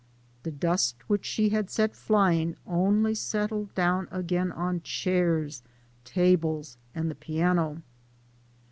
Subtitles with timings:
[0.41, 5.61] The dust which she had set flying only settled down again on chairs,
[6.05, 7.83] tables, and the piano.